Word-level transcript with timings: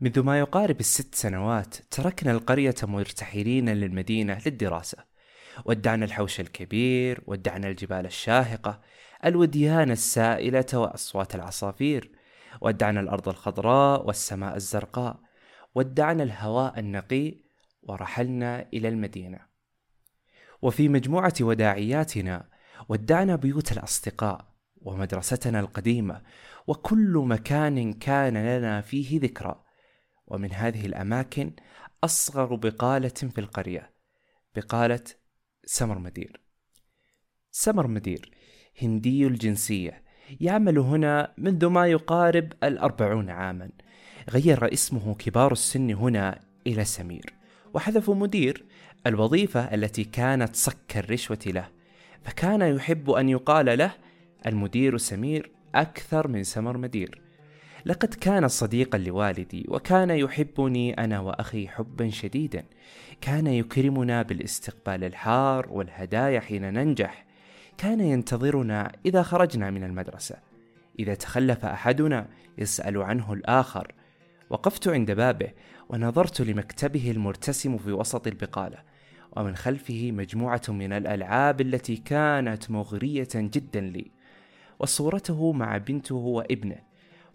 منذ 0.00 0.22
ما 0.22 0.38
يقارب 0.38 0.80
الست 0.80 1.14
سنوات 1.14 1.74
تركنا 1.74 2.32
القرية 2.32 2.74
مرتحلين 2.82 3.68
للمدينة 3.68 4.38
للدراسة. 4.46 4.98
ودعنا 5.64 6.04
الحوش 6.04 6.40
الكبير 6.40 7.22
ودعنا 7.26 7.68
الجبال 7.68 8.06
الشاهقة 8.06 8.80
الوديان 9.24 9.90
السائلة 9.90 10.66
وأصوات 10.74 11.34
العصافير. 11.34 12.12
ودعنا 12.60 13.00
الأرض 13.00 13.28
الخضراء 13.28 14.06
والسماء 14.06 14.56
الزرقاء. 14.56 15.20
ودعنا 15.74 16.22
الهواء 16.22 16.78
النقي 16.78 17.34
ورحلنا 17.82 18.68
إلى 18.74 18.88
المدينة. 18.88 19.38
وفي 20.62 20.88
مجموعة 20.88 21.34
وداعياتنا 21.40 22.48
ودعنا 22.88 23.36
بيوت 23.36 23.72
الأصدقاء 23.72 24.47
ومدرستنا 24.80 25.60
القديمة 25.60 26.22
وكل 26.66 27.22
مكان 27.26 27.92
كان 27.92 28.58
لنا 28.58 28.80
فيه 28.80 29.20
ذكرى. 29.20 29.64
ومن 30.26 30.52
هذه 30.52 30.86
الأماكن 30.86 31.52
أصغر 32.04 32.54
بقالة 32.54 33.08
في 33.08 33.38
القرية 33.38 33.90
بقالة 34.56 35.04
سمر 35.64 35.98
مدير 35.98 36.40
سمر 37.50 37.86
مدير 37.86 38.30
هندي 38.82 39.26
الجنسية 39.26 40.02
يعمل 40.40 40.78
هنا 40.78 41.34
منذ 41.38 41.66
ما 41.66 41.86
يقارب 41.86 42.52
الأربعون 42.62 43.30
عاما. 43.30 43.70
غير 44.30 44.72
اسمه 44.72 45.14
كبار 45.14 45.52
السن 45.52 45.90
هنا 45.90 46.40
إلى 46.66 46.84
سمير. 46.84 47.34
وحذفوا 47.74 48.14
مدير 48.14 48.64
الوظيفة 49.06 49.74
التي 49.74 50.04
كانت 50.04 50.56
صك 50.56 50.96
الرشوة 50.96 51.38
له 51.46 51.68
فكان 52.22 52.60
يحب 52.60 53.10
أن 53.10 53.28
يقال 53.28 53.78
له 53.78 53.92
المدير 54.46 54.96
سمير 54.96 55.50
أكثر 55.74 56.28
من 56.28 56.42
سمر 56.42 56.76
مدير. 56.76 57.20
لقد 57.86 58.14
كان 58.14 58.48
صديقا 58.48 58.98
لوالدي 58.98 59.66
وكان 59.68 60.10
يحبني 60.10 61.04
أنا 61.04 61.20
وأخي 61.20 61.68
حبا 61.68 62.10
شديدا. 62.10 62.64
كان 63.20 63.46
يكرمنا 63.46 64.22
بالاستقبال 64.22 65.04
الحار 65.04 65.66
والهدايا 65.70 66.40
حين 66.40 66.72
ننجح. 66.74 67.24
كان 67.78 68.00
ينتظرنا 68.00 68.92
إذا 69.06 69.22
خرجنا 69.22 69.70
من 69.70 69.84
المدرسة. 69.84 70.36
إذا 70.98 71.14
تخلف 71.14 71.64
أحدنا 71.64 72.28
يسأل 72.58 73.02
عنه 73.02 73.32
الآخر. 73.32 73.92
وقفت 74.50 74.88
عند 74.88 75.10
بابه 75.10 75.50
ونظرت 75.88 76.40
لمكتبه 76.40 77.10
المرتسم 77.10 77.78
في 77.78 77.92
وسط 77.92 78.26
البقالة. 78.26 78.78
ومن 79.36 79.56
خلفه 79.56 80.12
مجموعة 80.12 80.62
من 80.68 80.92
الألعاب 80.92 81.60
التي 81.60 81.96
كانت 81.96 82.70
مغرية 82.70 83.28
جدا 83.34 83.80
لي. 83.80 84.17
وصورته 84.78 85.52
مع 85.52 85.76
بنته 85.76 86.14
وابنه 86.14 86.88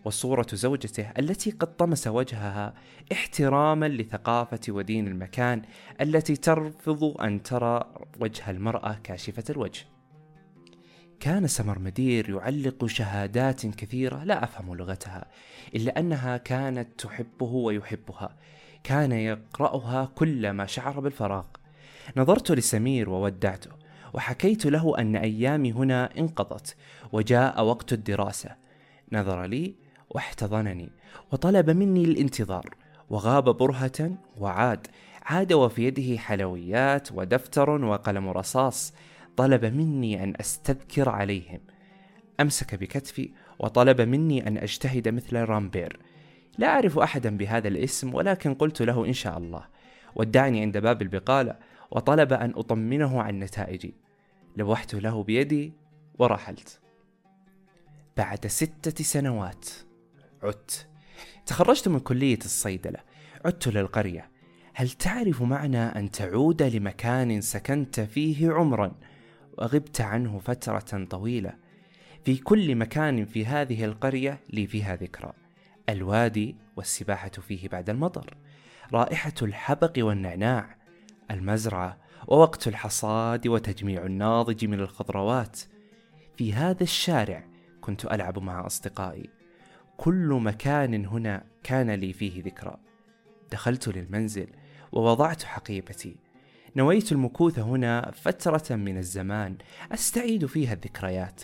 وصورة 0.05 0.47
زوجته 0.53 1.11
التي 1.19 1.52
قد 1.52 1.75
طمس 1.75 2.08
وجهها 2.08 2.73
احتراما 3.11 3.89
لثقافة 3.89 4.59
ودين 4.69 5.08
المكان 5.08 5.61
التي 6.02 6.36
ترفض 6.36 7.21
أن 7.21 7.44
ترى 7.44 7.94
وجه 8.19 8.49
المرأة 8.49 8.99
كاشفة 9.03 9.44
الوجه. 9.49 9.86
كان 11.19 11.47
سمر 11.47 11.80
مدير 11.80 12.30
يعلق 12.30 12.86
شهادات 12.86 13.66
كثيرة 13.66 14.23
لا 14.23 14.44
أفهم 14.44 14.75
لغتها، 14.75 15.25
إلا 15.75 15.99
أنها 15.99 16.38
كانت 16.38 16.99
تحبه 16.99 17.53
ويحبها. 17.53 18.38
كان 18.83 19.11
يقرأها 19.11 20.05
كلما 20.16 20.66
شعر 20.66 20.99
بالفراغ. 20.99 21.45
نظرت 22.17 22.52
لسمير 22.52 23.09
وودعته، 23.09 23.71
وحكيت 24.14 24.66
له 24.66 25.00
أن 25.00 25.16
أيامي 25.16 25.72
هنا 25.72 26.09
انقضت، 26.17 26.75
وجاء 27.11 27.64
وقت 27.64 27.94
الدراسة. 27.94 28.50
نظر 29.11 29.45
لي 29.45 29.75
واحتضنني 30.09 30.89
وطلب 31.31 31.70
مني 31.70 32.03
الانتظار 32.03 32.75
وغاب 33.09 33.58
برهة 33.58 34.11
وعاد. 34.38 34.88
عاد 35.23 35.53
وفي 35.53 35.83
يده 35.83 36.17
حلويات 36.17 37.11
ودفتر 37.11 37.70
وقلم 37.70 38.30
رصاص. 38.30 38.93
طلب 39.38 39.65
مني 39.65 40.23
أن 40.23 40.33
أستذكر 40.39 41.09
عليهم. 41.09 41.59
أمسك 42.39 42.76
بكتفي 42.76 43.32
وطلب 43.59 44.02
مني 44.02 44.48
أن 44.48 44.58
أجتهد 44.58 45.09
مثل 45.09 45.38
رامبير. 45.38 45.99
لا 46.58 46.67
أعرف 46.67 46.99
أحدا 46.99 47.38
بهذا 47.38 47.67
الاسم 47.67 48.14
ولكن 48.14 48.54
قلت 48.54 48.82
له 48.82 49.05
إن 49.05 49.14
شاء 49.14 49.38
الله. 49.38 49.64
ودعني 50.15 50.61
عند 50.61 50.77
باب 50.77 51.02
البقالة 51.02 51.55
وطلب 51.92 52.33
أن 52.33 52.54
أطمنه 52.55 53.21
عن 53.21 53.39
نتائجي. 53.39 53.93
لوحت 54.58 54.95
له 54.95 55.23
بيدي 55.23 55.73
ورحلت. 56.19 56.80
بعد 58.17 58.47
ستة 58.47 59.03
سنوات 59.03 59.69
عدت. 60.43 60.87
تخرجت 61.45 61.87
من 61.87 61.99
كلية 61.99 62.39
الصيدلة. 62.45 62.99
عدت 63.45 63.67
للقرية. 63.67 64.30
هل 64.73 64.89
تعرف 64.89 65.41
معنى 65.41 65.77
أن 65.77 66.11
تعود 66.11 66.64
لمكان 66.64 67.41
سكنت 67.41 67.99
فيه 67.99 68.52
عمرا؟ 68.52 68.95
وغبت 69.58 70.02
عنه 70.02 70.39
فترة 70.39 71.05
طويلة. 71.05 71.53
في 72.25 72.37
كل 72.37 72.75
مكان 72.75 73.25
في 73.25 73.45
هذه 73.45 73.85
القرية 73.85 74.39
لي 74.49 74.67
فيها 74.67 74.95
ذكرى. 74.95 75.33
الوادي 75.89 76.55
والسباحة 76.75 77.30
فيه 77.30 77.70
بعد 77.70 77.89
المطر. 77.89 78.37
رائحة 78.93 79.33
الحبق 79.41 79.93
والنعناع. 79.97 80.77
المزرعة 81.31 81.97
ووقت 82.28 82.67
الحصاد 82.67 83.48
وتجميع 83.48 84.06
الناضج 84.06 84.66
من 84.66 84.80
الخضروات. 84.80 85.60
في 86.38 86.54
هذا 86.54 86.84
الشارع 86.84 87.45
كنت 87.82 88.06
ألعب 88.06 88.39
مع 88.39 88.66
أصدقائي. 88.66 89.30
كل 89.98 90.39
مكان 90.42 91.06
هنا 91.06 91.45
كان 91.64 91.92
لي 91.92 92.14
فيه 92.14 92.44
ذكرى. 92.44 92.78
دخلت 93.52 93.88
للمنزل 93.88 94.48
ووضعت 94.92 95.44
حقيبتي. 95.44 96.16
نويت 96.76 97.12
المكوث 97.12 97.60
هنا 97.60 98.12
فترة 98.12 98.76
من 98.76 98.98
الزمان. 98.98 99.58
أستعيد 99.92 100.45
فيها 100.45 100.73
الذكريات. 100.73 101.42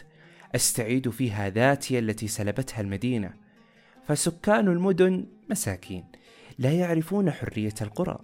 أستعيد 0.56 1.10
فيها 1.10 1.50
ذاتي 1.50 2.00
التي 2.00 2.28
سلبتها 2.28 2.82
المدينة. 2.82 3.34
فسكان 4.08 4.68
المدن 4.68 5.26
مساكين. 5.50 6.06
لا 6.60 6.72
يعرفون 6.72 7.32
حرية 7.32 7.74
القرى. 7.82 8.20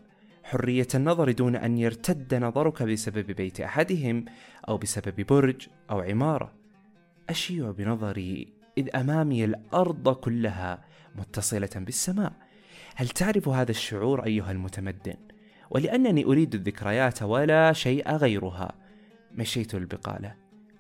حرية 0.46 0.88
النظر 0.96 1.32
دون 1.32 1.56
أن 1.56 1.78
يرتد 1.78 2.36
نظرك 2.36 2.84
بسبب 2.84 3.32
بيت 3.32 3.62
أحدهم 3.62 4.26
أو 4.70 4.78
بسبب 4.78 5.22
برج 5.22 5.68
أو 5.92 6.00
عمارة. 6.00 6.54
أشيع 7.30 7.72
بنظري 7.72 8.54
إذ 8.78 8.96
أمامي 8.96 9.46
الأرض 9.46 10.16
كلها 10.16 10.86
متصلة 11.16 11.70
بالسماء. 11.76 12.34
هل 12.96 13.08
تعرف 13.08 13.48
هذا 13.48 13.72
الشعور 13.72 14.26
أيها 14.26 14.52
المتمدن؟ 14.52 15.18
ولأنني 15.70 16.26
أريد 16.26 16.56
الذكريات 16.56 17.24
ولا 17.24 17.74
شيء 17.74 18.12
غيرها. 18.12 18.72
مشيت 19.32 19.76
البقالة. 19.76 20.36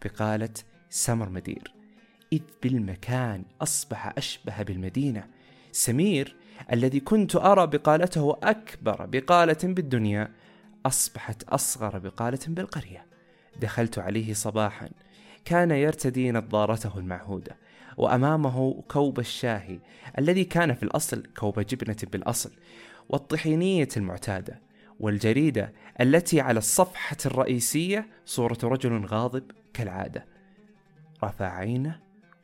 بقالة 0.05 0.53
سمر 0.89 1.29
مدير. 1.29 1.73
إذ 2.33 2.41
بالمكان 2.63 3.45
أصبح 3.61 4.13
أشبه 4.17 4.63
بالمدينة. 4.63 5.27
سمير 5.71 6.35
الذي 6.71 6.99
كنت 6.99 7.35
أرى 7.35 7.67
بقالته 7.67 8.37
أكبر 8.43 9.05
بقالة 9.05 9.57
بالدنيا 9.63 10.31
أصبحت 10.85 11.43
أصغر 11.43 11.99
بقالة 11.99 12.39
بالقرية. 12.47 13.05
دخلت 13.61 13.99
عليه 13.99 14.33
صباحا 14.33 14.89
كان 15.45 15.71
يرتدي 15.71 16.31
نظارته 16.31 16.99
المعهودة 16.99 17.57
وأمامه 17.97 18.83
كوب 18.87 19.19
الشاهي 19.19 19.79
الذي 20.17 20.43
كان 20.43 20.73
في 20.73 20.83
الأصل 20.83 21.23
كوب 21.37 21.59
جبنة 21.59 21.97
بالأصل 22.11 22.51
والطحينية 23.09 23.87
المعتادة 23.97 24.61
والجريدة 24.99 25.73
التي 26.01 26.41
على 26.41 26.57
الصفحة 26.57 27.17
الرئيسية 27.25 28.07
صورة 28.25 28.57
رجل 28.63 29.05
غاضب 29.05 29.43
كالعادة. 29.73 30.25
رفع 31.23 31.57
عينه 31.57 31.99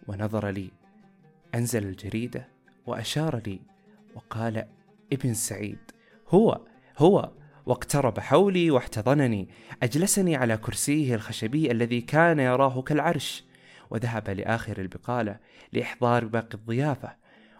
ونظر 0.07 0.49
لي. 0.49 0.72
أنزل 1.55 1.83
الجريدة 1.83 2.47
وأشار 2.85 3.41
لي. 3.46 3.59
وقال 4.16 4.66
ابن 5.13 5.34
سعيد 5.34 5.79
هو 6.29 6.61
هو 6.97 7.31
واقترب 7.66 8.19
حولي 8.19 8.72
واحتضنني 8.72 9.49
أجلسني 9.84 10.35
على 10.35 10.58
كرسيه 10.58 11.16
الخشبي 11.16 11.72
الذي 11.72 12.02
كان 12.02 12.40
يراه 12.40 12.81
كالعرش 12.81 13.43
وذهب 13.90 14.29
لآخر 14.29 14.81
البقالة 14.81 15.40
لإحضار 15.73 16.25
باقي 16.25 16.53
الضيافة 16.53 17.16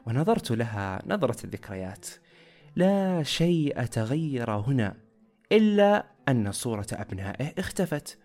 ونظرت 0.06 0.51
لها 0.51 1.01
نظرة 1.07 1.45
الذكريات. 1.45 2.07
لا 2.75 3.24
شيء 3.24 3.83
تغير 3.83 4.51
هنا 4.51 4.97
إلا 5.51 6.06
أن 6.30 6.51
صورة 6.51 6.88
أبنائه 6.94 7.54
اختفت. 7.57 8.18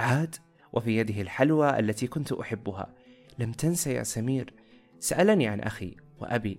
عاد 0.00 0.36
وفي 0.72 0.98
يده 0.98 1.20
الحلوى 1.20 1.78
التي 1.78 2.06
كنت 2.06 2.32
أحبها. 2.32 2.94
لم 3.38 3.52
تنسى 3.52 3.92
يا 3.92 4.02
سمير 4.02 4.52
سألني 4.98 5.48
عن 5.48 5.60
أخي 5.60 5.96
وأبي 6.20 6.58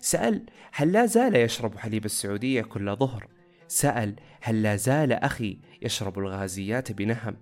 سأل 0.00 0.46
هل 0.72 0.92
لا 0.92 1.06
زال 1.06 1.36
يشرب 1.36 1.78
حليب 1.78 2.04
السعودية 2.04 2.62
كل 2.62 2.96
ظهر؟ 2.96 3.28
سأل 3.68 4.16
هل 4.40 4.62
لا 4.62 4.76
زال 4.76 5.12
أخي 5.12 5.58
يشرب 5.82 6.18
الغازيات 6.18 6.92
بنهم؟ 6.92 7.36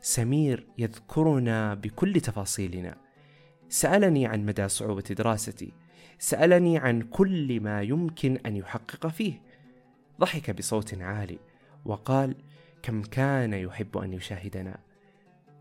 سمير 0.00 0.66
يذكرنا 0.78 1.74
بكل 1.74 2.20
تفاصيلنا. 2.20 2.96
سألني 3.68 4.26
عن 4.26 4.46
مدى 4.46 4.68
صعوبة 4.68 5.02
دراستي. 5.02 5.72
سألني 6.18 6.78
عن 6.78 7.02
كل 7.02 7.60
ما 7.60 7.82
يمكن 7.82 8.38
أن 8.46 8.56
يحقق 8.56 9.06
فيه. 9.06 9.42
ضحك 10.20 10.50
بصوت 10.50 10.94
عالي 10.94 11.38
وقال 11.84 12.34
كم 12.82 13.02
كان 13.02 13.52
يحب 13.52 13.98
أن 13.98 14.12
يشاهدنا. 14.12 14.78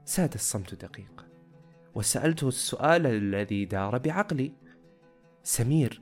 ساد 0.05 0.33
الصمت 0.33 0.75
دقيقة 0.75 1.25
وسألته 1.95 2.47
السؤال 2.47 3.05
الذي 3.07 3.65
دار 3.65 3.97
بعقلي. 3.97 4.53
سمير 5.43 6.01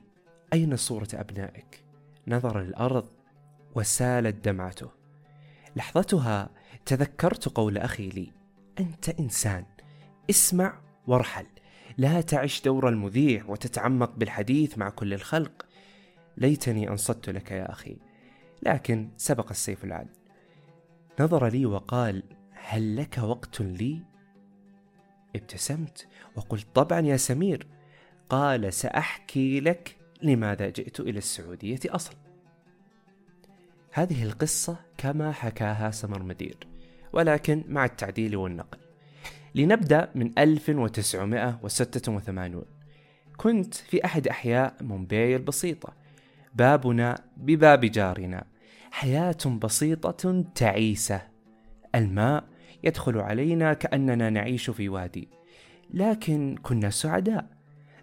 أين 0.52 0.76
صورة 0.76 1.08
أبنائك؟ 1.14 1.84
نظر 2.28 2.60
الأرض 2.60 3.08
وسالت 3.74 4.44
دمعته. 4.44 4.90
لحظتها 5.76 6.50
تذكرت 6.86 7.48
قول 7.48 7.78
أخي 7.78 8.08
لي 8.08 8.32
أنت 8.80 9.08
إنسان. 9.08 9.64
اسمع 10.30 10.80
وارحل. 11.06 11.46
لا 11.98 12.20
تعش 12.20 12.60
دور 12.60 12.88
المذيع 12.88 13.44
وتتعمق 13.48 14.14
بالحديث 14.16 14.78
مع 14.78 14.90
كل 14.90 15.14
الخلق. 15.14 15.66
ليتني 16.36 16.88
أنصت 16.88 17.30
لك 17.30 17.50
يا 17.50 17.72
أخي 17.72 17.96
لكن 18.62 19.10
سبق 19.16 19.50
السيف 19.50 19.84
العدل 19.84 20.14
نظر 21.20 21.46
لي 21.48 21.66
وقال 21.66 22.22
هل 22.52 22.96
لك 22.96 23.18
وقت 23.18 23.60
لي؟ 23.60 24.02
ابتسمت 25.36 26.08
وقلت 26.36 26.66
طبعا 26.74 27.00
يا 27.00 27.16
سمير. 27.16 27.66
قال 28.28 28.72
سأحكي 28.72 29.60
لك 29.60 29.99
لماذا 30.22 30.70
جئت 30.70 31.00
إلى 31.00 31.18
السعودية 31.18 31.80
أصلا 31.86 32.16
هذه 33.92 34.22
القصة 34.22 34.76
كما 34.98 35.32
حكاها 35.32 35.90
سمر 35.90 36.22
مدير 36.22 36.56
ولكن 37.12 37.64
مع 37.68 37.84
التعديل 37.84 38.36
والنقل. 38.36 38.78
لنبدأ 39.54 40.10
من 40.14 40.38
1986 40.38 42.64
كنت 43.36 43.74
في 43.74 44.04
أحد 44.04 44.28
أحياء 44.28 44.74
مومباي 44.80 45.36
البسيطه 45.36 45.92
بابنا 46.54 47.18
بباب 47.36 47.80
جارنا. 47.80 48.44
حياة 48.90 49.58
بسيطة 49.62 50.44
تعيسة. 50.54 51.22
الماء 51.94 52.44
يدخل 52.84 53.18
علينا 53.18 53.72
كأننا 53.72 54.30
نعيش 54.30 54.70
في 54.70 54.88
وادي 54.88 55.28
لكن 55.90 56.56
كنا 56.62 56.90
سعداء. 56.90 57.59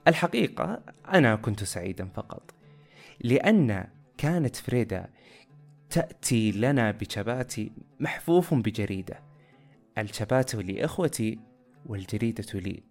الحقيقة 0.08 0.82
أنا 1.14 1.36
كنت 1.36 1.64
سعيدا 1.64 2.06
فقط 2.06 2.52
لأن 3.20 3.88
كانت 4.18 4.56
فريدا 4.56 5.10
تأتي 5.90 6.52
لنا 6.52 6.92
بشباتي 6.92 7.72
محفوف 8.00 8.54
بجريدة 8.54 9.20
الشبات 9.98 10.56
لإخوتي 10.56 11.40
والجريدة 11.86 12.60
لي. 12.60 12.84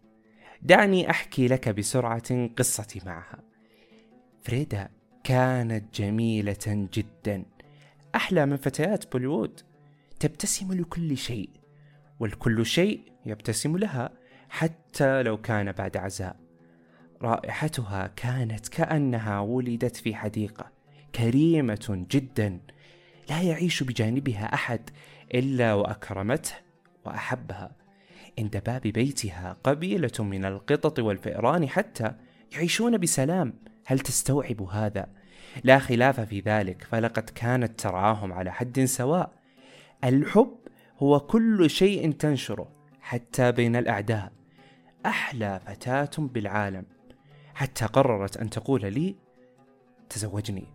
دعني 0.63 1.11
أحكي 1.11 1.49
لك 1.49 1.69
بسرعة 1.69 2.47
قصتي 2.47 3.01
معها. 3.07 3.43
فريدا 4.43 4.89
كانت 5.25 6.01
جميلة 6.01 6.89
جدا 6.93 7.45
أحلى 8.15 8.47
من 8.47 8.57
فتيات 8.57 9.13
بوليوود. 9.13 9.61
تبتسم 10.21 10.73
لكل 10.73 11.17
شيء 11.17 11.51
والكل 12.21 12.67
شيء 12.67 13.13
يبتسم 13.27 13.77
لها 13.77 14.11
حتى 14.49 15.23
لو 15.23 15.37
كان 15.37 15.73
بعد 15.73 15.97
عزاء. 15.97 16.46
رائحتها 17.23 18.07
كانت 18.17 18.69
كأنها 18.69 19.41
ولدت 19.41 19.97
في 19.97 20.15
حديقة 20.15 20.71
كريمة 21.15 22.07
جدا 22.11 22.61
لا 23.31 23.43
يعيش 23.43 23.83
بجانبها 23.83 24.55
أحد 24.55 24.91
إلا 25.35 25.75
وأكرمته 25.75 26.55
وأحبها. 27.05 27.71
عند 28.39 28.63
باب 28.67 28.81
بيتها 28.81 29.57
قبيلة 29.65 30.13
من 30.19 30.45
القطط 30.45 30.99
والفئران 30.99 31.69
حتى 31.69 32.13
يعيشون 32.53 32.99
بسلام. 32.99 33.55
هل 33.87 33.99
تستوعب 33.99 34.63
هذا؟ 34.63 35.07
لا 35.65 35.79
خلاف 35.79 36.21
في 36.21 36.41
ذلك 36.41 36.85
فلقد 36.91 37.31
كانت 37.31 37.81
ترعاهم 37.81 38.33
على 38.33 38.53
حد 38.53 38.85
سواء. 38.85 39.33
الحب 40.05 40.59
هو 40.99 41.21
كل 41.21 41.71
شيء 41.71 42.13
تنشره 42.13 42.69
حتى 43.01 43.53
بين 43.53 43.77
الأعداء. 43.77 44.33
أحلى 45.07 45.61
فتاة 45.67 46.11
بالعالم. 46.19 46.85
حتى 47.57 47.87
قررت 47.87 48.37
أن 48.37 48.51
تقول 48.51 48.93
لي 48.93 49.17
تزوجني. 50.09 50.67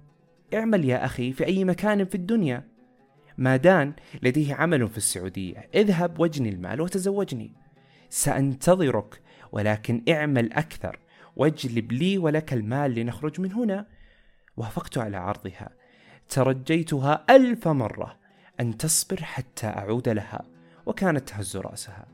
اعمل 0.53 0.85
يا 0.85 1.05
أخي 1.05 1.33
في 1.33 1.45
أي 1.45 1.63
مكان 1.63 2.05
في 2.05 2.15
الدنيا. 2.15 2.67
ما 3.37 3.55
دان 3.55 3.93
لديه 4.23 4.55
عمل 4.55 4.87
في 4.89 4.97
السعودية 4.97 5.69
اذهب 5.75 6.19
واجني 6.19 6.49
المال 6.49 6.81
وتزوجني. 6.81 7.53
سأنتظرك 8.09 9.21
ولكن 9.51 10.03
اعمل 10.09 10.53
أكثر. 10.53 10.99
واجلب 11.35 11.91
لي 11.91 12.17
ولك 12.17 12.53
المال 12.53 12.95
لنخرج 12.95 13.41
من 13.41 13.51
هنا. 13.51 13.87
وافقت 14.57 14.97
على 14.97 15.17
عرضها. 15.17 15.69
ترجيتها 16.29 17.25
ألف 17.29 17.67
مرة. 17.67 18.17
أن 18.59 18.77
تصبر 18.77 19.23
حتى 19.23 19.67
أعود 19.67 20.09
لها. 20.09 20.45
وكانت 20.85 21.29
تهز 21.29 21.57
رأسها. 21.57 22.05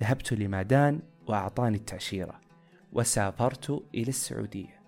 ذهبت 0.00 0.32
لمادان 0.32 1.00
وأعطاني 1.26 1.76
التأشيرة. 1.76 2.47
وسافرت 2.92 3.82
إلى 3.94 4.08
السعودية. 4.08 4.78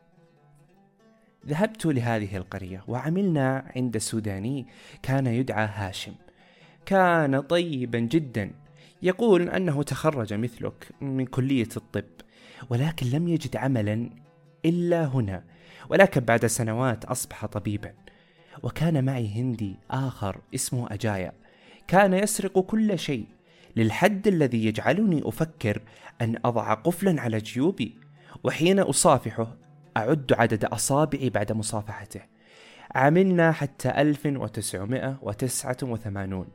ذهبت 1.46 1.86
لهذه 1.86 2.36
القرية 2.36 2.84
وعملنا 2.88 3.72
عند 3.76 3.98
سوداني 3.98 4.66
كان 5.02 5.26
يدعى 5.26 5.66
هاشم. 5.66 6.14
كان 6.86 7.40
طيبا 7.40 7.98
جدا. 7.98 8.50
يقول 9.02 9.48
أنه 9.48 9.82
تخرج 9.82 10.34
مثلك 10.34 10.88
من 11.00 11.26
كلية 11.26 11.68
الطب 11.76 12.04
ولكن 12.70 13.06
لم 13.06 13.28
يجد 13.28 13.56
عملا 13.56 14.10
إلا 14.64 15.04
هنا 15.04 15.44
ولكن 15.88 16.20
بعد 16.20 16.46
سنوات 16.46 17.04
أصبح 17.04 17.46
طبيبا. 17.46 17.92
وكان 18.62 19.04
معي 19.04 19.28
هندي 19.28 19.76
آخر 19.90 20.40
اسمه 20.54 20.94
أجايا. 20.94 21.32
كان 21.88 22.14
يسرق 22.14 22.58
كل 22.58 22.98
شيء. 22.98 23.26
للحد 23.76 24.28
الذي 24.28 24.66
يجعلني 24.66 25.22
أفكر 25.24 25.82
أن 26.20 26.36
أضع 26.44 26.74
قفلا 26.74 27.20
على 27.20 27.38
جيوبي 27.38 27.98
وحين 28.44 28.80
أصافحه 28.80 29.56
أعد 29.96 30.32
عدد 30.38 30.64
أصابعي 30.64 31.30
بعد 31.30 31.52
مصافحته. 31.52 32.20
عملنا 32.94 33.52
حتى 33.52 33.88
1989 33.88 36.46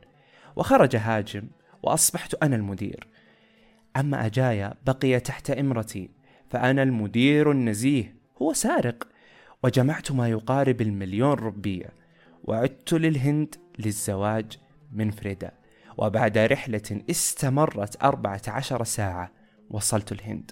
وخرج 0.56 0.96
هاجم 0.96 1.48
وأصبحت 1.82 2.34
أنا 2.34 2.56
المدير. 2.56 3.08
أما 3.96 4.26
أجايا 4.26 4.74
بقي 4.86 5.20
تحت 5.20 5.50
إمرتي 5.50 6.10
فأنا 6.50 6.82
المدير 6.82 7.50
النزيه 7.50 8.16
هو 8.42 8.52
سارق 8.52 9.08
وجمعت 9.62 10.12
ما 10.12 10.28
يقارب 10.28 10.80
المليون 10.80 11.32
ربية 11.32 11.88
وعدت 12.44 12.92
للهند 12.92 13.54
للزواج 13.78 14.58
من 14.92 15.10
فريدا. 15.10 15.52
وبعد 15.98 16.38
رحلة 16.38 17.02
استمرت 17.10 18.04
أربعة 18.04 18.42
عشر 18.48 18.84
ساعة 18.84 19.32
وصلت 19.70 20.12
الهند. 20.12 20.50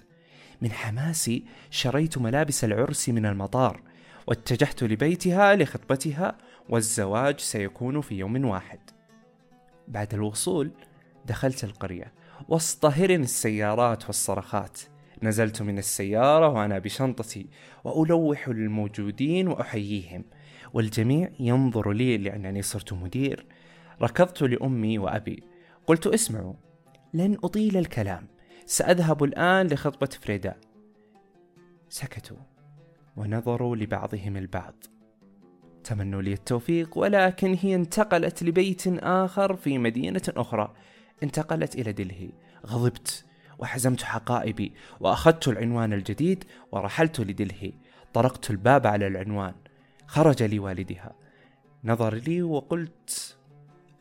من 0.61 0.71
حماسي 0.71 1.45
شريت 1.69 2.17
ملابس 2.17 2.63
العرس 2.63 3.09
من 3.09 3.25
المطار 3.25 3.81
واتجهت 4.27 4.83
لبيتها 4.83 5.55
لخطبتها 5.55 6.37
والزواج 6.69 7.39
سيكون 7.39 8.01
في 8.01 8.15
يوم 8.15 8.45
واحد. 8.45 8.79
بعد 9.87 10.13
الوصول 10.13 10.71
دخلت 11.25 11.63
القرية 11.63 12.13
وسط 12.49 12.85
هرن 12.85 13.23
السيارات 13.23 14.05
والصرخات. 14.05 14.79
نزلت 15.23 15.61
من 15.61 15.77
السيارة 15.77 16.47
وأنا 16.47 16.79
بشنطتي 16.79 17.47
وألوح 17.83 18.49
للموجودين 18.49 19.47
وأحييهم. 19.47 20.25
والجميع 20.73 21.29
ينظر 21.39 21.91
لي 21.91 22.17
لأنني 22.17 22.61
صرت 22.61 22.93
مدير. 22.93 23.45
ركضت 24.01 24.41
لأمي 24.41 24.99
وأبي. 24.99 25.43
قلت 25.87 26.07
اسمعوا 26.07 26.53
لن 27.13 27.37
أطيل 27.43 27.77
الكلام. 27.77 28.27
سأذهب 28.65 29.23
الآن 29.23 29.67
لخطبة 29.67 30.09
فريدا. 30.21 30.55
سكتوا 31.89 32.37
ونظروا 33.15 33.75
لبعضهم 33.75 34.37
البعض. 34.37 34.73
تمنوا 35.83 36.21
لي 36.21 36.33
التوفيق 36.33 36.97
ولكن 36.97 37.57
هي 37.61 37.75
انتقلت 37.75 38.43
لبيت 38.43 38.87
آخر 38.87 39.55
في 39.55 39.77
مدينة 39.77 40.21
أخرى. 40.29 40.73
انتقلت 41.23 41.75
إلى 41.75 41.91
دلهي. 41.91 42.29
غضبت 42.65 43.25
وحزمت 43.59 44.03
حقائبي 44.03 44.73
وأخذت 44.99 45.47
العنوان 45.47 45.93
الجديد 45.93 46.43
ورحلت 46.71 47.19
لدلهي. 47.19 47.73
طرقت 48.13 48.49
الباب 48.49 48.87
على 48.87 49.07
العنوان. 49.07 49.53
خرج 50.07 50.43
لي 50.43 50.59
والدها 50.59 51.15
نظر 51.83 52.13
لي 52.15 52.41
وقلت 52.43 53.37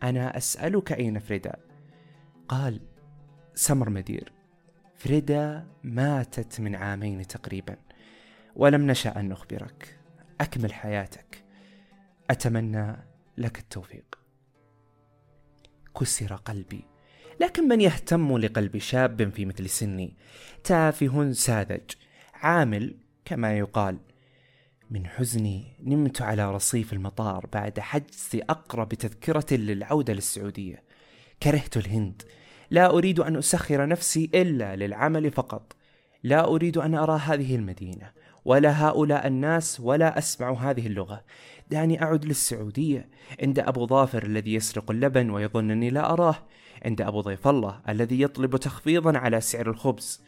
أنا 0.05 0.37
أسألك 0.37 0.93
أين 0.93 1.19
فريدا؟ 1.19 1.57
قال 2.49 2.81
سمر 3.55 3.91
مدير. 3.91 4.33
فريدا 4.97 5.67
ماتت 5.85 6.61
من 6.61 6.77
عامين 6.77 7.27
تقريبا 7.27 7.77
ولم 8.57 8.87
نشأ 8.87 9.21
أن 9.21 9.29
نخبرك. 9.29 9.99
أكمل 10.41 10.73
حياتك. 10.73 11.45
أتمنى 12.31 12.97
لك 13.39 13.59
التوفيق. 13.59 14.19
كسر 16.01 16.35
قلبي. 16.35 16.85
لكن 17.41 17.69
من 17.69 17.81
يهتم 17.81 18.39
لقلب 18.39 18.79
شاب 18.79 19.31
في 19.31 19.45
مثل 19.47 19.69
سني؟ 19.69 20.17
تافه 20.65 21.33
ساذج 21.33 21.91
عامل 22.35 22.97
كما 23.25 23.59
يقال. 23.59 23.99
من 24.95 25.07
حزني 25.07 25.65
نمت 25.83 26.23
على 26.23 26.55
رصيف 26.55 26.93
المطار 26.93 27.47
بعد 27.53 27.81
حجز 27.81 28.31
أقرب 28.35 28.89
تذكرة 28.89 29.55
للعودة 29.55 30.13
للسعودية. 30.13 30.83
كرهت 31.43 31.77
الهند. 31.77 32.23
لا 32.71 32.91
أريد 32.91 33.21
أن 33.21 33.37
أسخر 33.37 33.87
نفسي 33.87 34.31
إلا 34.35 34.77
للعمل 34.77 35.31
فقط. 35.31 35.77
لا 36.23 36.49
أريد 36.49 36.79
أن 36.79 36.95
أرى 36.95 37.19
هذه 37.19 37.57
المدينة 37.57 38.11
ولا 38.45 38.89
هؤلاء 38.89 39.27
الناس 39.27 39.81
ولا 39.81 40.19
أسمع 40.19 40.71
هذه 40.71 40.87
اللغة. 40.87 41.25
دعني 41.71 42.03
أعد 42.03 42.25
للسعودية. 42.25 43.09
عند 43.43 43.59
أبو 43.59 43.87
ظافر 43.87 44.23
الذي 44.23 44.55
يسرق 44.55 44.91
اللبن 44.91 45.31
ويظنني 45.31 45.91
لا 45.91 46.13
أراه. 46.13 46.37
عند 46.85 47.01
أبو 47.01 47.21
ضيف 47.21 47.49
الله 47.49 47.81
الذي 47.89 48.23
يطلب 48.23 48.57
تخفيضا 48.57 49.19
على 49.19 49.41
سعر 49.41 49.71
الخبز. 49.71 50.23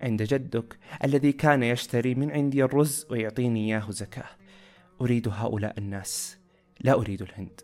عند 0.00 0.22
جدك 0.22 0.78
الذي 1.04 1.32
كان 1.32 1.62
يشتري 1.62 2.14
من 2.14 2.30
عندي 2.30 2.64
الرز 2.64 3.06
ويعطيني 3.10 3.66
إياه 3.66 3.90
زكاة. 3.90 4.28
أريد 5.00 5.28
هؤلاء 5.28 5.78
الناس 5.78 6.38
لا 6.80 6.92
أريد 6.92 7.22
الهند. 7.22 7.60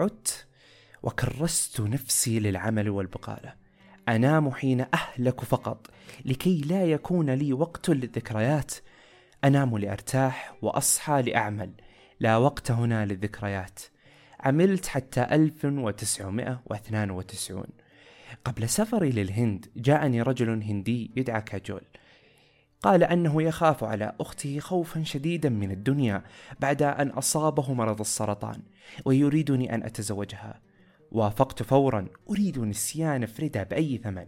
عدت 0.00 0.46
وكرست 1.02 1.80
نفسي 1.80 2.40
للعمل 2.40 2.90
والبقالة. 2.90 3.54
أنام 4.08 4.50
حين 4.50 4.86
أهلك 4.94 5.40
فقط 5.40 5.86
لكي 6.24 6.60
لا 6.60 6.84
يكون 6.84 7.30
لي 7.30 7.52
وقت 7.52 7.90
للذكريات. 7.90 8.74
أنام 9.44 9.78
لأرتاح 9.78 10.56
وأصحى 10.62 11.22
لأعمل 11.22 11.72
لا 12.20 12.36
وقت 12.36 12.70
هنا 12.70 13.06
للذكريات. 13.06 13.80
عملت 14.40 14.86
حتى 14.86 15.22
1992 15.22 17.83
قبل 18.44 18.68
سفري 18.68 19.10
للهند 19.10 19.66
جاءني 19.76 20.22
رجل 20.22 20.62
هندي 20.62 21.10
يدعى 21.16 21.42
كاجول. 21.42 21.82
قال 22.82 23.04
أنه 23.04 23.42
يخاف 23.42 23.84
على 23.84 24.12
أخته 24.20 24.58
خوفا 24.58 25.02
شديدا 25.02 25.48
من 25.48 25.70
الدنيا 25.70 26.24
بعد 26.60 26.82
أن 26.82 27.08
أصابه 27.08 27.74
مرض 27.74 28.00
السرطان 28.00 28.62
ويريدني 29.04 29.74
أن 29.74 29.82
أتزوجها. 29.82 30.60
وافقت 31.12 31.62
فورا 31.62 32.06
أريد 32.30 32.58
نسيان 32.58 33.26
فريدا 33.26 33.62
بأي 33.62 34.00
ثمن. 34.04 34.26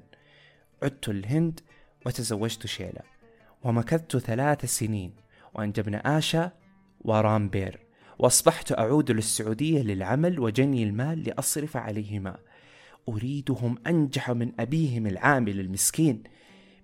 عدت 0.82 1.08
الهند 1.08 1.60
وتزوجت 2.06 2.66
شيلا. 2.66 3.02
ومكثت 3.62 4.16
ثلاث 4.16 4.64
سنين 4.64 5.12
وأنجبنا 5.54 6.18
آشا 6.18 6.50
ورامبير. 7.00 7.80
وأصبحت 8.18 8.72
أعود 8.72 9.10
للسعودية 9.10 9.82
للعمل 9.82 10.40
وجني 10.40 10.82
المال 10.82 11.22
لأصرف 11.22 11.76
عليهما. 11.76 12.36
أريدهم 13.08 13.78
أنجح 13.86 14.30
من 14.30 14.52
أبيهم 14.60 15.06
العامل 15.06 15.60
المسكين. 15.60 16.22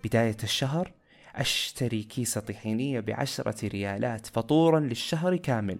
بداية 0.05 0.37
الشهر 0.43 0.93
أشتري 1.35 2.03
كيس 2.03 2.39
طحينية 2.39 3.01
بعشرة 3.01 3.69
ريالات 3.69 4.27
فطورا 4.27 4.81
للشهر 4.81 5.37
كامل 5.37 5.79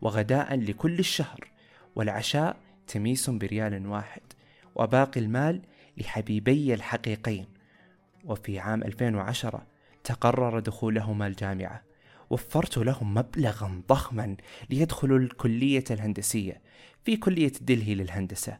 وغداء 0.00 0.54
لكل 0.54 0.98
الشهر 0.98 1.50
والعشاء 1.96 2.56
تميس 2.86 3.30
بريال 3.30 3.86
واحد 3.86 4.22
وباقي 4.74 5.20
المال 5.20 5.62
لحبيبي 5.96 6.74
الحقيقين. 6.74 7.46
وفي 8.24 8.58
عام 8.58 8.82
2010 8.82 9.66
تقرر 10.04 10.58
دخولهما 10.58 11.26
الجامعة. 11.26 11.82
وفرت 12.30 12.78
لهم 12.78 13.14
مبلغا 13.14 13.82
ضخما 13.88 14.36
ليدخلوا 14.70 15.18
الكلية 15.18 15.84
الهندسية 15.90 16.60
في 17.04 17.16
كلية 17.16 17.52
دلهي 17.60 17.94
للهندسة. 17.94 18.58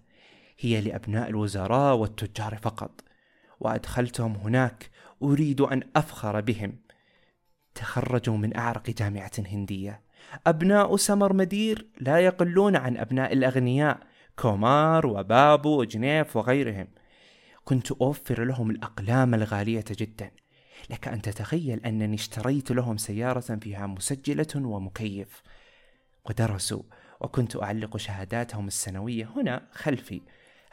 هي 0.60 0.80
لأبناء 0.80 1.28
الوزراء 1.28 1.96
والتجار 1.96 2.58
فقط. 2.62 3.04
وأدخلتهم 3.60 4.36
هناك 4.36 4.90
أريد 5.22 5.60
أن 5.60 5.82
أفخر 5.96 6.40
بهم. 6.40 6.78
تخرجوا 7.74 8.36
من 8.36 8.56
أعرق 8.56 8.90
جامعة 8.90 9.32
هندية. 9.38 10.00
أبناء 10.46 10.96
سمر 10.96 11.32
مدير 11.32 11.86
لا 12.00 12.18
يقلون 12.18 12.76
عن 12.76 12.96
أبناء 12.96 13.32
الأغنياء 13.32 13.98
كومار 14.36 15.06
وبابو 15.06 15.80
وجنيف 15.80 16.36
وغيرهم. 16.36 16.88
كنت 17.64 17.92
أوفر 17.92 18.44
لهم 18.44 18.70
الأقلام 18.70 19.34
الغالية 19.34 19.84
جدا. 19.90 20.30
لك 20.90 21.08
أن 21.08 21.22
تتخيل 21.22 21.80
أنني 21.86 22.14
اشتريت 22.14 22.70
لهم 22.70 22.96
سيارة 22.96 23.40
فيها 23.40 23.86
مسجلة 23.86 24.46
ومكيف. 24.56 25.42
ودرسوا 26.24 26.82
وكنت 27.20 27.62
أعلق 27.62 27.96
شهاداتهم 27.96 28.66
السنوية 28.66 29.30
هنا 29.36 29.68
خلفي. 29.72 30.20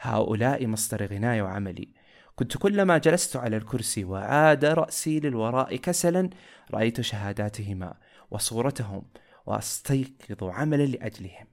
هؤلاء 0.00 0.66
مصدر 0.66 1.06
غناي 1.06 1.42
وعملي. 1.42 1.88
كنت 2.36 2.56
كلما 2.56 2.98
جلست 2.98 3.36
على 3.36 3.56
الكرسي 3.56 4.04
وعاد 4.04 4.64
رأسي 4.64 5.20
للوراء 5.20 5.76
كسلا 5.76 6.30
رأيت 6.70 7.00
شهاداتهما 7.00 7.94
وصورتهم 8.30 9.02
وأستيقظ 9.46 10.44
عملا 10.44 10.86
لأجلهم. 10.86 11.46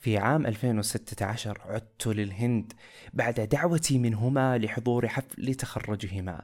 في 0.00 0.18
عام 0.18 0.46
2016 0.46 1.60
عدت 1.64 2.06
للهند 2.06 2.72
بعد 3.12 3.40
دعوتي 3.40 3.98
منهما 3.98 4.58
لحضور 4.58 5.08
حفل 5.08 5.54
تخرجهما. 5.54 6.42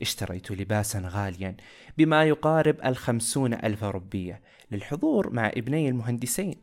اشتريت 0.00 0.50
لباسا 0.50 1.02
غاليا 1.04 1.56
بما 1.98 2.24
يقارب 2.24 2.76
الخمسون 2.84 3.54
ألف 3.54 3.84
ربية 3.84 4.40
للحضور 4.70 5.30
مع 5.30 5.48
ابني 5.48 5.88
المهندسين. 5.88 6.56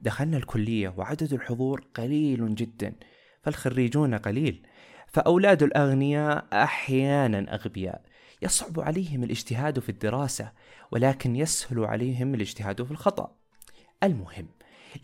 دخلنا 0.00 0.36
الكلية 0.36 0.94
وعدد 0.96 1.32
الحضور 1.32 1.84
قليل 1.94 2.54
جدا 2.54 2.94
فالخريجون 3.42 4.14
قليل 4.14 4.66
فأولاد 5.06 5.62
الأغنياء 5.62 6.46
أحيانا 6.52 7.54
أغبياء. 7.54 8.02
يصعب 8.42 8.80
عليهم 8.80 9.24
الاجتهاد 9.24 9.78
في 9.78 9.88
الدراسة 9.88 10.52
ولكن 10.90 11.36
يسهل 11.36 11.84
عليهم 11.84 12.34
الاجتهاد 12.34 12.82
في 12.82 12.90
الخطأ. 12.90 13.36
المهم 14.02 14.48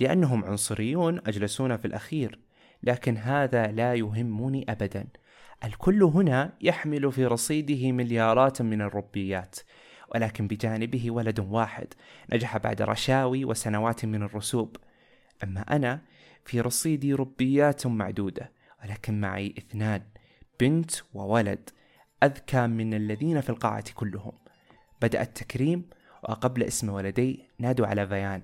لأنهم 0.01 0.45
عنصريون 0.45 1.21
أجلسونا 1.27 1.77
في 1.77 1.85
الأخير 1.85 2.39
لكن 2.83 3.17
هذا 3.17 3.67
لا 3.67 3.95
يهمني 3.95 4.65
أبدا. 4.69 5.07
الكل 5.65 6.03
هنا 6.03 6.53
يحمل 6.61 7.13
في 7.13 7.27
رصيده 7.27 7.93
مليارات 7.93 8.63
من 8.63 8.83
الربيات 8.83 9.57
ولكن 10.15 10.49
بجانبه 10.49 11.11
ولد 11.11 11.41
واحد 11.41 11.95
نجح 12.33 12.57
بعد 12.57 12.83
رشاوي 12.83 13.45
وسنوات 13.45 14.05
من 14.05 14.23
الرسوب. 14.23 14.77
أما 15.45 15.61
أنا 15.61 16.01
في 16.45 16.61
رصيدي 16.61 17.15
ربيات 17.15 17.87
معدودة 17.87 18.53
ولكن 18.85 19.21
معي 19.21 19.55
اثنان 19.59 20.03
بنت 20.61 20.91
وولد 21.15 21.71
أذكى 22.23 22.67
من 22.67 22.95
الذين 22.95 23.41
في 23.41 23.51
القاعة 23.51 23.93
كلهم. 23.95 24.33
بدأ 25.03 25.23
التكريم 25.23 25.89
وقبل 26.23 26.63
اسم 26.63 26.89
ولدي 26.89 27.45
نادوا 27.59 27.87
على 27.87 28.07
فيان 28.09 28.43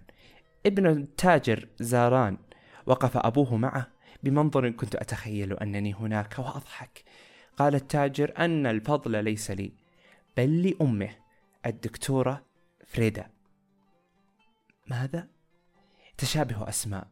ابن 0.66 0.87
التاجر 0.87 1.68
زاران 1.80 2.38
وقف 2.87 3.16
أبوه 3.16 3.56
معه 3.56 3.88
بمنظر 4.22 4.70
كنت 4.70 4.94
أتخيل 4.94 5.52
أنني 5.52 5.94
هناك 5.94 6.38
وأضحك. 6.38 7.04
قال 7.56 7.75
التاجر 7.75 8.32
أن 8.38 8.66
الفضل 8.66 9.25
ليس 9.25 9.50
لي 9.50 9.72
بل 10.37 10.62
لأمه 10.62 11.11
الدكتورة 11.66 12.44
فريدا. 12.87 13.30
ماذا؟ 14.87 15.28
تشابه 16.22 16.68
أسماء. 16.68 17.06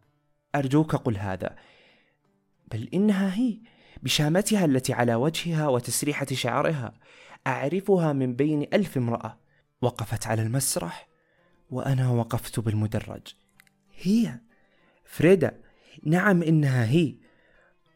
أرجوك 0.54 0.96
قل 0.96 1.16
هذا. 1.16 1.56
بل 2.72 2.88
إنها 2.94 3.34
هي 3.34 3.58
بشامتها 4.02 4.64
التي 4.64 4.92
على 4.92 5.14
وجهها 5.14 5.68
وتسريحة 5.68 6.26
شعرها 6.32 6.92
أعرفها 7.46 8.12
من 8.12 8.34
بين 8.34 8.62
ألف 8.62 8.96
امرأة. 8.96 9.38
وقفت 9.82 10.26
على 10.26 10.42
المسرح 10.42 11.08
وأنا 11.70 12.10
وقفت 12.10 12.60
بالمدرج. 12.60 13.34
هي 14.02 14.40
فريدا. 15.04 15.60
نعم 16.02 16.42
إنها 16.42 16.84
هي. 16.84 17.14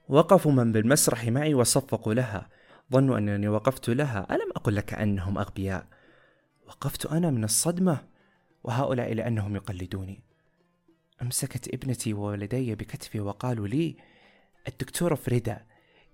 وقفوا 0.08 0.52
من 0.52 0.72
بالمسرح 0.72 1.24
معي 1.24 1.54
وصفقوا 1.54 2.14
لها. 2.14 2.48
ظنوا 2.92 3.18
أنني 3.18 3.48
وقفت 3.48 3.90
لها. 3.90 4.26
ألم 4.30 4.50
أقل 4.56 4.76
لك 4.76 4.94
أنهم 4.94 5.38
أغبياء؟ 5.38 5.86
وقفت 6.66 7.06
أنا 7.06 7.30
من 7.30 7.44
الصدمة 7.44 8.06
وهؤلاء 8.64 9.14
لأنهم 9.14 9.56
يقلدوني. 9.56 10.23
أمسكت 11.22 11.74
ابنتي 11.74 12.14
وولدي 12.14 12.74
بكتفي 12.74 13.20
وقالوا 13.20 13.68
لي 13.68 13.96
الدكتورة 14.68 15.14
فريدا 15.14 15.66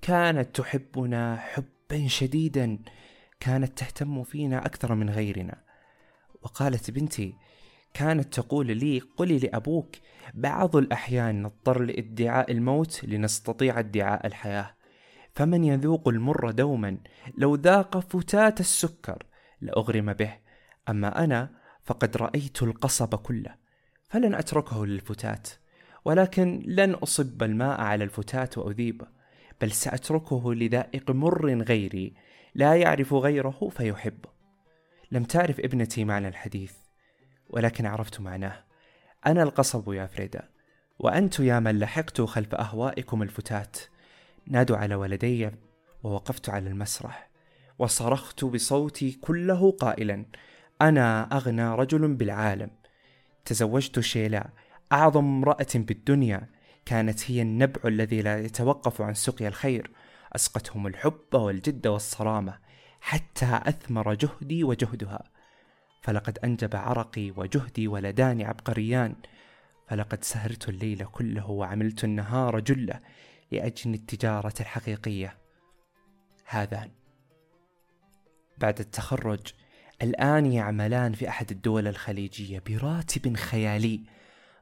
كانت 0.03 0.57
تحبنا 0.57 1.37
حبا 1.37 2.09
شديدا 2.09 2.79
كانت 3.41 3.79
تهتم 3.79 4.25
فينا 4.25 4.67
أكثر 4.67 4.95
من 4.95 5.11
غيرنا. 5.11 5.63
وقالت 6.43 6.91
بنتي 6.91 7.35
كانت 7.95 8.35
تقول 8.35 8.67
لي 8.67 8.99
قلي 8.99 9.39
لأبوك 9.39 9.97
بعض 10.35 10.77
الأحيان 10.77 11.43
نضطر 11.43 11.83
لإدعاء 11.83 12.53
الموت 12.53 13.05
لنستطيع 13.05 13.79
ادعاء 13.79 14.27
الحياة 14.27 14.75
فمن 15.33 15.65
يذوق 15.65 16.09
المر 16.09 16.51
دوما؟ 16.51 16.99
لو 17.39 17.55
ذاق 17.55 17.99
فتات 17.99 18.61
السكر 18.61 19.27
لأغرم 19.61 20.13
به 20.13 20.37
أما 20.89 21.25
أنا 21.25 21.51
فقد 21.83 22.17
رأيت 22.17 22.63
القصب 22.63 23.15
كله. 23.15 23.55
فلن 24.11 24.35
أتركه 24.35 24.87
للفتات 24.87 25.49
ولكن 26.05 26.63
لن 26.67 26.95
أصب 26.95 27.43
الماء 27.43 27.81
على 27.81 28.05
الفتاة 28.05 28.51
وأذيبه 28.57 29.07
بل 29.61 29.73
سأتركه 29.73 30.55
لذائق 30.55 31.11
مر 31.11 31.63
غيري 31.63 32.15
لا 32.55 32.77
يعرف 32.77 33.15
غيره 33.15 33.69
فيحبه 33.77 34.29
لم 35.11 35.25
تعرف 35.25 35.61
ابنتي 35.61 36.05
معنى 36.05 36.29
الحديث 36.29 36.73
ولكن 37.51 37.87
عرفت 37.87 38.21
معناه. 38.21 38.65
أنا 39.27 39.43
القصب 39.43 39.93
يا 39.93 40.07
فريدا 40.07 40.49
وأنت 40.99 41.41
يا 41.41 41.61
من 41.61 41.79
لحقت 41.79 42.21
خلف 42.21 42.55
أهوائكم 42.55 43.23
الفتات. 43.23 43.79
نادوا 44.47 44.77
على 44.77 44.95
ولدي 44.95 45.51
ووقفت 46.03 46.49
على 46.49 46.69
المسرح 46.69 47.31
وصرخت 47.79 48.45
بصوتي 48.45 49.13
كله 49.13 49.71
قائلا 49.71 50.27
أنا 50.83 51.37
أغنى 51.37 51.75
رجل 51.75 52.15
بالعالم. 52.15 52.80
تزوجت 53.45 54.01
شيلا 54.01 54.51
أعظم 54.93 55.25
امرأة 55.25 55.67
بالدنيا 55.75 56.49
كانت 56.87 57.31
هي 57.31 57.43
النبع 57.43 57.81
الذي 57.85 58.23
لا 58.23 58.39
يتوقف 58.39 59.03
عن 59.03 59.15
سقيا 59.15 59.49
الخير. 59.49 59.91
أسقتهم 60.33 60.87
الحب 60.87 61.35
والجد 61.35 61.87
والصرامة 61.87 62.59
حتى 63.01 63.61
أثمر 63.63 64.15
جهدي 64.15 64.65
وجهدها. 64.65 65.23
فلقد 66.03 66.39
أنجب 66.39 66.77
عرقي 66.77 67.31
وجهدي 67.31 67.89
ولدان 67.89 68.43
عبقريان. 68.43 69.15
فلقد 69.89 70.25
سهرت 70.25 70.69
الليل 70.69 71.05
كله 71.05 71.51
وعملت 71.51 72.05
النهار 72.05 72.61
جلة 72.61 73.01
لأجل 73.53 73.95
التجارة 73.95 74.55
الحقيقية. 74.61 75.37
هذان. 76.47 76.91
بعد 78.59 78.81
التخرج 78.81 79.41
الآن 80.03 80.47
يعملان 80.47 81.13
في 81.13 81.29
أحد 81.29 81.51
الدول 81.51 81.89
الخليجية 81.89 82.63
براتب 82.67 83.37
خيالي. 83.37 84.01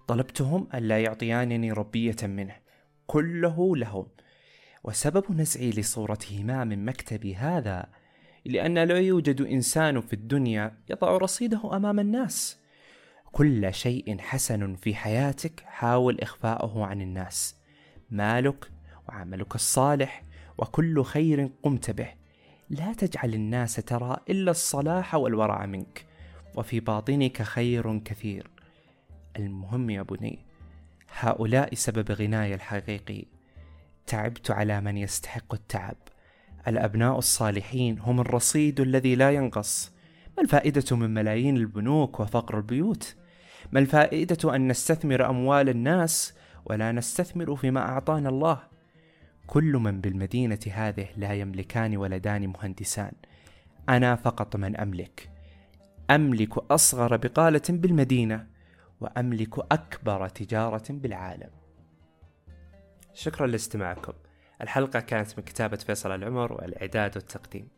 طلبتهم 0.09 0.69
ألا 0.75 1.03
يعطيانني 1.03 1.73
ربية 1.73 2.17
منه. 2.23 2.57
كله 3.07 3.77
لهم. 3.77 4.07
وسبب 4.85 5.25
نزعي 5.33 5.71
لصورتهما 5.71 6.65
من 6.65 6.85
مكتبي 6.85 7.35
هذا 7.35 7.87
لأن 8.45 8.79
لا 8.79 8.99
يوجد 8.99 9.41
إنسان 9.41 10.01
في 10.01 10.13
الدنيا 10.13 10.79
يضع 10.91 11.17
رصيده 11.17 11.77
أمام 11.77 12.01
الناس. 12.01 12.59
كل 13.33 13.75
شيء 13.75 14.19
حسن 14.19 14.75
في 14.75 14.95
حياتك 14.95 15.61
حاول 15.67 16.21
إخفاؤه 16.21 16.87
عن 16.87 17.03
الناس. 17.03 17.57
مالك 18.11 18.71
وعملك 19.09 19.55
الصالح 19.55 20.25
وكل 20.59 21.05
خير 21.05 21.51
قمت 21.63 21.91
به. 21.91 22.18
لا 22.71 22.93
تجعل 22.93 23.35
الناس 23.35 23.75
ترى 23.75 24.17
إلا 24.31 24.51
الصلاح 24.51 25.15
والورع 25.15 25.67
منك 25.67 26.07
وفي 26.55 26.81
باطنك 26.81 27.43
خير 27.43 27.99
كثير 27.99 28.51
المهم 29.37 29.91
يا 29.91 30.03
بني 30.03 30.39
هؤلاء 31.19 31.75
سبب 31.75 32.13
غناي 32.13 32.55
الحقيقي 32.55 33.25
تعبت 34.07 34.51
على 34.51 34.81
من 34.81 34.97
يستحق 34.97 35.55
التعب 35.55 35.97
الأبناء 36.69 37.19
الصالحين 37.19 37.99
هم 37.99 38.21
الرصيد 38.21 38.81
الذي 38.81 39.15
لا 39.15 39.31
ينقص 39.31 39.93
ما 40.37 40.43
الفائدة 40.43 40.97
من 40.97 41.15
ملايين 41.15 41.57
البنوك 41.57 42.21
وفقر 42.21 42.57
البيوت؟ 42.57 43.17
ما 43.73 43.81
الفائدة 43.81 44.57
أن 44.57 44.69
نستثمر 44.69 45.31
أموال 45.31 45.69
الناس 45.69 46.35
ولا 46.65 46.93
نستثمر 46.93 47.57
فيما 47.57 47.81
أعطانا 47.81 48.29
الله؟ 48.29 48.68
كل 49.49 49.73
من 49.73 50.01
بالمدينة 50.01 50.59
هذه 50.73 51.09
لا 51.17 51.35
يملكان 51.35 51.97
ولدان 51.97 52.47
مهندسان. 52.47 53.13
أنا 53.89 54.17
فقط 54.17 54.57
من 54.57 54.77
أملك. 54.77 55.31
أملك 56.11 56.59
أصغر 56.59 57.17
بقالة 57.17 57.63
بالمدينة 57.69 58.47
وأملك 59.01 59.59
أكبر 59.59 60.29
تجارة 60.29 60.85
بالعالم. 60.91 61.51
شكرا 63.15 63.47
لاستماعكم. 63.47 64.13
الحلقة 64.63 65.01
كانت 65.01 65.39
من 65.39 65.45
كتابة 65.45 65.77
فيصل 65.77 66.15
العمر 66.15 66.53
والإعداد 66.53 67.17
والتقديم. 67.17 67.69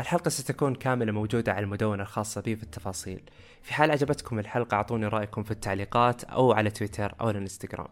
الحلقة 0.00 0.28
ستكون 0.28 0.74
كاملة 0.74 1.12
موجودة 1.12 1.52
على 1.52 1.64
المدونة 1.64 2.02
الخاصة 2.02 2.40
بي 2.40 2.56
في 2.56 2.62
التفاصيل. 2.62 3.22
في 3.62 3.74
حال 3.74 3.90
عجبتكم 3.90 4.38
الحلقة 4.38 4.74
أعطوني 4.74 5.06
رأيكم 5.06 5.42
في 5.42 5.50
التعليقات 5.50 6.24
أو 6.24 6.52
على 6.52 6.70
تويتر 6.70 7.14
أو 7.20 7.30
الإنستغرام. 7.30 7.88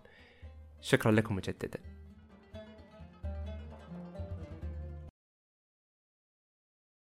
شكرا 0.81 1.13
لكم 1.13 1.37
مجددا. 1.37 1.94